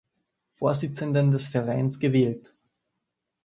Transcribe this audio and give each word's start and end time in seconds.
Vorsitzenden 0.55 1.29
des 1.29 1.45
Vereins 1.49 1.99
gewählt. 1.99 2.55